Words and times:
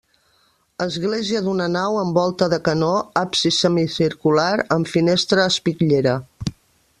Església 0.85 1.41
d'una 1.47 1.67
nau 1.73 1.99
amb 2.03 2.17
volta 2.19 2.47
de 2.53 2.59
canó, 2.69 2.89
absis 3.23 3.59
semicircular 3.67 4.49
amb 4.77 4.91
finestra 4.97 5.47
espitllera. 5.55 6.17